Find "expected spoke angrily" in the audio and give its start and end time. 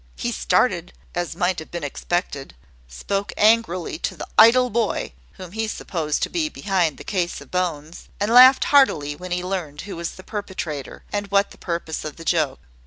1.83-3.99